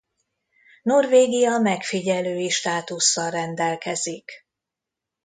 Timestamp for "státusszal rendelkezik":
2.49-4.31